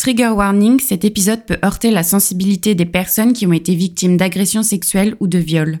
Trigger 0.00 0.30
warning, 0.30 0.80
cet 0.80 1.04
épisode 1.04 1.44
peut 1.44 1.58
heurter 1.62 1.90
la 1.90 2.02
sensibilité 2.02 2.74
des 2.74 2.86
personnes 2.86 3.34
qui 3.34 3.46
ont 3.46 3.52
été 3.52 3.74
victimes 3.74 4.16
d'agressions 4.16 4.62
sexuelles 4.62 5.14
ou 5.20 5.26
de 5.26 5.36
viols. 5.36 5.80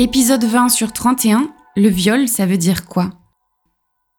Épisode 0.00 0.44
20 0.44 0.68
sur 0.68 0.92
31, 0.92 1.52
le 1.74 1.88
viol, 1.88 2.28
ça 2.28 2.46
veut 2.46 2.56
dire 2.56 2.84
quoi? 2.84 3.10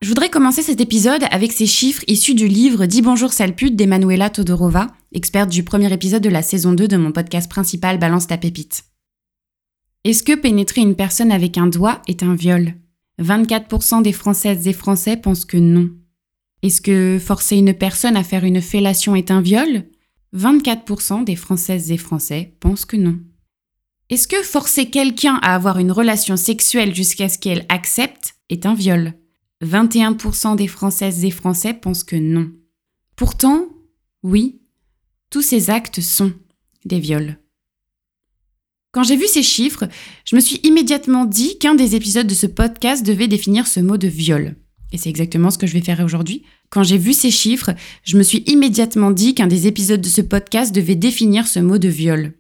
Je 0.02 0.10
voudrais 0.10 0.30
commencer 0.30 0.62
cet 0.62 0.82
épisode 0.82 1.24
avec 1.32 1.54
ces 1.54 1.68
chiffres 1.68 2.04
issus 2.08 2.36
du 2.36 2.50
livre 2.50 2.86
Dis 2.86 3.02
bonjour 3.02 3.32
sale 3.32 3.56
pute 3.56 3.78
d'Emanuela 3.78 4.30
Todorova, 4.30 4.88
experte 5.14 5.50
du 5.50 5.64
premier 5.64 5.94
épisode 5.94 6.22
de 6.22 6.28
la 6.28 6.42
saison 6.42 6.74
2 6.74 6.90
de 6.90 6.98
mon 6.98 7.14
podcast 7.14 7.50
principal 7.50 7.98
Balance 7.98 8.28
ta 8.28 8.38
pépite. 8.38 8.84
Est-ce 10.04 10.22
que 10.22 10.36
pénétrer 10.36 10.82
une 10.82 10.98
personne 10.98 11.32
avec 11.32 11.58
un 11.58 11.68
doigt 11.68 12.02
est 12.10 12.24
un 12.24 12.36
viol? 12.36 12.74
24% 13.22 14.02
des 14.02 14.12
Françaises 14.12 14.68
et 14.68 14.74
Français 14.74 15.16
pensent 15.16 15.46
que 15.46 15.56
non. 15.56 15.92
Est-ce 16.62 16.82
que 16.82 17.20
forcer 17.20 17.56
une 17.56 17.74
personne 17.74 18.18
à 18.18 18.26
faire 18.26 18.44
une 18.44 18.62
fellation 18.62 19.16
est 19.16 19.32
un 19.32 19.40
viol? 19.40 19.86
24% 20.36 21.24
des 21.24 21.38
Françaises 21.38 21.90
et 21.90 21.98
Français 21.98 22.58
pensent 22.60 22.84
que 22.84 22.98
non. 22.98 23.18
Est-ce 24.10 24.28
que 24.28 24.42
forcer 24.42 24.90
quelqu'un 24.90 25.36
à 25.44 25.54
avoir 25.54 25.78
une 25.78 25.92
relation 25.92 26.36
sexuelle 26.36 26.96
jusqu'à 26.96 27.30
ce 27.30 27.38
qu'elle 27.38 27.68
accepte 27.70 28.34
est 28.50 28.66
un 28.66 28.74
viol? 28.74 29.14
21% 29.64 30.56
des 30.56 30.68
Françaises 30.68 31.24
et 31.26 31.30
Français 31.30 31.76
pensent 31.76 32.04
que 32.04 32.16
non. 32.16 32.50
Pourtant, 33.16 33.68
oui, 34.24 34.62
tous 35.30 35.44
ces 35.44 35.70
actes 35.70 36.02
sont 36.02 36.34
des 36.86 37.00
viols. 37.00 37.38
Quand 38.92 39.04
j'ai 39.04 39.16
vu 39.16 39.28
ces 39.28 39.44
chiffres, 39.44 39.88
je 40.26 40.36
me 40.36 40.42
suis 40.42 40.60
immédiatement 40.64 41.26
dit 41.26 41.60
qu'un 41.60 41.76
des 41.76 41.96
épisodes 41.96 42.26
de 42.26 42.34
ce 42.34 42.48
podcast 42.48 43.06
devait 43.06 43.28
définir 43.28 43.68
ce 43.68 43.80
mot 43.80 43.98
de 43.98 44.08
viol. 44.08 44.56
Et 44.92 44.98
c'est 44.98 45.10
exactement 45.10 45.52
ce 45.52 45.60
que 45.60 45.68
je 45.68 45.74
vais 45.74 45.82
faire 45.82 46.04
aujourd'hui. 46.04 46.42
Quand 46.72 46.82
j'ai 46.82 46.98
vu 46.98 47.14
ces 47.14 47.30
chiffres, 47.30 47.76
je 48.04 48.18
me 48.18 48.24
suis 48.24 48.40
immédiatement 48.48 49.12
dit 49.12 49.36
qu'un 49.36 49.46
des 49.46 49.68
épisodes 49.68 50.02
de 50.02 50.10
ce 50.10 50.22
podcast 50.22 50.74
devait 50.74 50.96
définir 50.96 51.48
ce 51.48 51.60
mot 51.60 51.78
de 51.78 51.90
viol. 51.90 52.34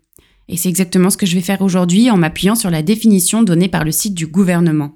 Et 0.49 0.57
c'est 0.57 0.67
exactement 0.67 1.11
ce 1.11 1.17
que 1.17 1.27
je 1.27 1.35
vais 1.35 1.41
faire 1.41 1.61
aujourd'hui 1.61 2.09
en 2.09 2.17
m'appuyant 2.17 2.55
sur 2.55 2.71
la 2.71 2.81
définition 2.81 3.43
donnée 3.43 3.69
par 3.69 3.85
le 3.85 3.91
site 3.91 4.15
du 4.15 4.25
gouvernement. 4.25 4.95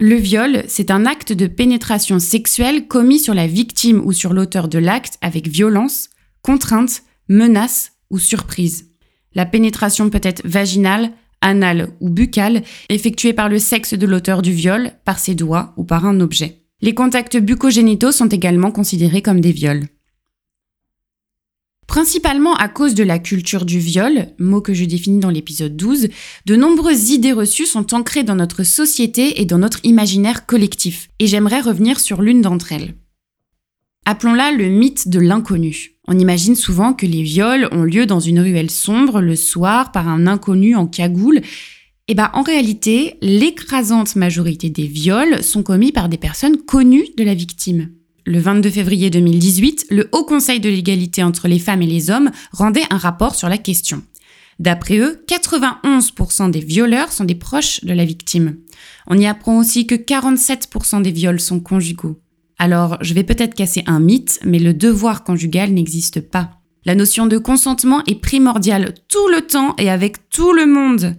Le 0.00 0.16
viol, 0.16 0.64
c'est 0.66 0.90
un 0.90 1.06
acte 1.06 1.32
de 1.32 1.46
pénétration 1.46 2.18
sexuelle 2.18 2.88
commis 2.88 3.20
sur 3.20 3.34
la 3.34 3.46
victime 3.46 4.00
ou 4.04 4.12
sur 4.12 4.32
l'auteur 4.32 4.66
de 4.66 4.78
l'acte 4.78 5.18
avec 5.20 5.46
violence, 5.46 6.08
contrainte, 6.42 7.02
menace 7.28 7.92
ou 8.10 8.18
surprise. 8.18 8.90
La 9.34 9.46
pénétration 9.46 10.08
peut 10.08 10.20
être 10.22 10.42
vaginale, 10.44 11.12
anale 11.42 11.90
ou 12.00 12.08
buccale, 12.08 12.62
effectuée 12.88 13.34
par 13.34 13.48
le 13.48 13.58
sexe 13.58 13.94
de 13.94 14.06
l'auteur 14.06 14.40
du 14.40 14.52
viol, 14.52 14.92
par 15.04 15.18
ses 15.18 15.34
doigts 15.34 15.74
ou 15.76 15.84
par 15.84 16.06
un 16.06 16.20
objet. 16.20 16.62
Les 16.80 16.94
contacts 16.94 17.36
bucogénitaux 17.36 18.12
sont 18.12 18.28
également 18.28 18.70
considérés 18.70 19.22
comme 19.22 19.40
des 19.40 19.52
viols. 19.52 19.84
Principalement 21.94 22.56
à 22.56 22.66
cause 22.66 22.96
de 22.96 23.04
la 23.04 23.20
culture 23.20 23.64
du 23.64 23.78
viol, 23.78 24.26
mot 24.40 24.60
que 24.60 24.74
je 24.74 24.84
définis 24.84 25.20
dans 25.20 25.30
l'épisode 25.30 25.76
12, 25.76 26.08
de 26.44 26.56
nombreuses 26.56 27.10
idées 27.10 27.30
reçues 27.30 27.66
sont 27.66 27.94
ancrées 27.94 28.24
dans 28.24 28.34
notre 28.34 28.64
société 28.64 29.40
et 29.40 29.44
dans 29.44 29.58
notre 29.58 29.78
imaginaire 29.84 30.44
collectif, 30.44 31.08
et 31.20 31.28
j'aimerais 31.28 31.60
revenir 31.60 32.00
sur 32.00 32.20
l'une 32.20 32.42
d'entre 32.42 32.72
elles. 32.72 32.94
Appelons-la 34.06 34.50
le 34.50 34.70
mythe 34.70 35.06
de 35.06 35.20
l'inconnu. 35.20 35.92
On 36.08 36.18
imagine 36.18 36.56
souvent 36.56 36.94
que 36.94 37.06
les 37.06 37.22
viols 37.22 37.68
ont 37.70 37.84
lieu 37.84 38.06
dans 38.06 38.18
une 38.18 38.40
ruelle 38.40 38.72
sombre 38.72 39.20
le 39.20 39.36
soir 39.36 39.92
par 39.92 40.08
un 40.08 40.26
inconnu 40.26 40.74
en 40.74 40.88
cagoule. 40.88 41.36
Et 41.36 41.42
eh 42.08 42.14
bah 42.16 42.32
en 42.34 42.42
réalité, 42.42 43.18
l'écrasante 43.22 44.16
majorité 44.16 44.68
des 44.68 44.88
viols 44.88 45.44
sont 45.44 45.62
commis 45.62 45.92
par 45.92 46.08
des 46.08 46.18
personnes 46.18 46.56
connues 46.56 47.06
de 47.16 47.22
la 47.22 47.34
victime. 47.34 47.90
Le 48.26 48.38
22 48.38 48.70
février 48.70 49.10
2018, 49.10 49.86
le 49.90 50.08
Haut 50.12 50.24
Conseil 50.24 50.58
de 50.58 50.70
l'égalité 50.70 51.22
entre 51.22 51.46
les 51.46 51.58
femmes 51.58 51.82
et 51.82 51.86
les 51.86 52.08
hommes 52.08 52.30
rendait 52.52 52.86
un 52.88 52.96
rapport 52.96 53.34
sur 53.34 53.50
la 53.50 53.58
question. 53.58 54.02
D'après 54.58 54.96
eux, 54.96 55.22
91% 55.28 56.50
des 56.50 56.60
violeurs 56.60 57.12
sont 57.12 57.24
des 57.24 57.34
proches 57.34 57.84
de 57.84 57.92
la 57.92 58.06
victime. 58.06 58.56
On 59.08 59.18
y 59.18 59.26
apprend 59.26 59.58
aussi 59.58 59.86
que 59.86 59.94
47% 59.94 61.02
des 61.02 61.10
viols 61.10 61.40
sont 61.40 61.60
conjugaux. 61.60 62.18
Alors, 62.58 62.96
je 63.02 63.12
vais 63.12 63.24
peut-être 63.24 63.54
casser 63.54 63.82
un 63.86 64.00
mythe, 64.00 64.40
mais 64.42 64.58
le 64.58 64.72
devoir 64.72 65.22
conjugal 65.22 65.72
n'existe 65.72 66.22
pas. 66.22 66.50
La 66.86 66.94
notion 66.94 67.26
de 67.26 67.36
consentement 67.36 68.02
est 68.06 68.20
primordiale 68.20 68.94
tout 69.08 69.28
le 69.28 69.42
temps 69.42 69.74
et 69.76 69.90
avec 69.90 70.30
tout 70.30 70.54
le 70.54 70.64
monde. 70.64 71.16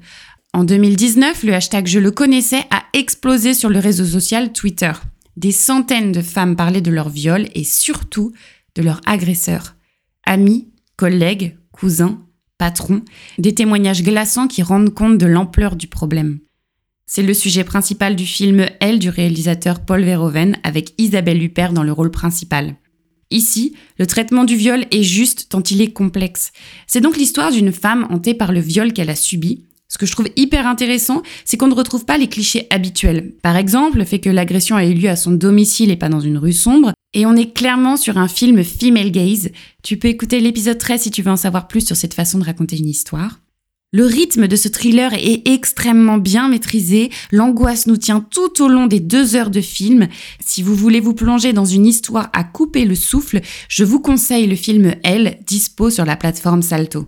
En 0.53 0.63
2019, 0.63 1.43
le 1.43 1.53
hashtag 1.53 1.85
Je 1.85 1.99
le 1.99 2.09
connaissais 2.09 2.63
a 2.71 2.83
explosé 2.93 3.53
sur 3.53 3.69
le 3.69 3.77
réseau 3.77 4.05
social 4.05 4.53
Twitter. 4.53 4.93
Des 5.37 5.51
centaines 5.51 6.11
de 6.11 6.21
femmes 6.21 6.55
parlaient 6.55 6.81
de 6.81 6.91
leur 6.91 7.09
viol 7.09 7.47
et 7.53 7.63
surtout 7.63 8.31
de 8.75 8.81
leur 8.81 9.01
agresseur. 9.05 9.75
Amis, 10.25 10.69
collègues, 10.95 11.57
cousins, 11.71 12.21
patrons, 12.57 13.01
des 13.37 13.53
témoignages 13.53 14.03
glaçants 14.03 14.47
qui 14.47 14.63
rendent 14.63 14.93
compte 14.93 15.17
de 15.17 15.25
l'ampleur 15.25 15.75
du 15.75 15.87
problème. 15.87 16.39
C'est 17.05 17.21
le 17.21 17.33
sujet 17.33 17.63
principal 17.63 18.15
du 18.15 18.25
film 18.25 18.65
Elle 18.79 18.97
du 18.97 19.09
réalisateur 19.09 19.85
Paul 19.85 20.03
Verhoeven 20.03 20.57
avec 20.63 20.93
Isabelle 20.97 21.43
Huppert 21.43 21.73
dans 21.73 21.83
le 21.83 21.91
rôle 21.91 22.11
principal. 22.11 22.75
Ici, 23.29 23.75
le 23.99 24.07
traitement 24.07 24.43
du 24.43 24.55
viol 24.55 24.85
est 24.91 25.03
juste 25.03 25.49
tant 25.49 25.61
il 25.61 25.81
est 25.81 25.91
complexe. 25.91 26.51
C'est 26.87 27.01
donc 27.01 27.17
l'histoire 27.17 27.51
d'une 27.51 27.71
femme 27.71 28.07
hantée 28.09 28.33
par 28.33 28.51
le 28.51 28.59
viol 28.59 28.93
qu'elle 28.93 29.09
a 29.09 29.15
subi, 29.15 29.65
ce 29.87 29.97
que 29.97 30.05
je 30.05 30.11
trouve 30.11 30.29
hyper 30.35 30.67
intéressant, 30.67 31.21
c'est 31.45 31.57
qu'on 31.57 31.67
ne 31.67 31.73
retrouve 31.73 32.05
pas 32.05 32.17
les 32.17 32.27
clichés 32.27 32.67
habituels. 32.69 33.33
Par 33.41 33.55
exemple, 33.55 33.99
le 33.99 34.05
fait 34.05 34.19
que 34.19 34.29
l'agression 34.29 34.77
ait 34.77 34.89
eu 34.89 34.93
lieu 34.93 35.09
à 35.09 35.15
son 35.15 35.31
domicile 35.31 35.91
et 35.91 35.95
pas 35.95 36.09
dans 36.09 36.19
une 36.19 36.37
rue 36.37 36.53
sombre. 36.53 36.91
Et 37.13 37.25
on 37.25 37.35
est 37.35 37.53
clairement 37.53 37.95
sur 37.95 38.17
un 38.17 38.27
film 38.27 38.63
female 38.63 39.11
gaze. 39.11 39.49
Tu 39.83 39.97
peux 39.97 40.09
écouter 40.09 40.41
l'épisode 40.41 40.77
13 40.77 41.01
si 41.01 41.11
tu 41.11 41.21
veux 41.21 41.31
en 41.31 41.37
savoir 41.37 41.67
plus 41.67 41.85
sur 41.85 41.95
cette 41.95 42.13
façon 42.13 42.39
de 42.39 42.43
raconter 42.43 42.77
une 42.77 42.89
histoire. 42.89 43.39
Le 43.93 44.03
rythme 44.03 44.49
de 44.49 44.57
ce 44.57 44.67
thriller 44.67 45.13
est 45.13 45.47
extrêmement 45.47 46.17
bien 46.17 46.49
maîtrisé, 46.49 47.11
l'angoisse 47.31 47.87
nous 47.87 47.95
tient 47.95 48.19
tout 48.19 48.61
au 48.61 48.67
long 48.67 48.87
des 48.87 48.99
deux 48.99 49.37
heures 49.37 49.51
de 49.51 49.61
film. 49.61 50.09
Si 50.45 50.61
vous 50.61 50.75
voulez 50.75 50.99
vous 50.99 51.13
plonger 51.13 51.53
dans 51.53 51.63
une 51.63 51.85
histoire 51.85 52.29
à 52.33 52.43
couper 52.43 52.83
le 52.83 52.95
souffle, 52.95 53.39
je 53.69 53.85
vous 53.85 54.01
conseille 54.01 54.47
le 54.47 54.57
film 54.57 54.95
Elle, 55.05 55.39
dispo 55.47 55.89
sur 55.89 56.03
la 56.03 56.17
plateforme 56.17 56.61
Salto. 56.61 57.07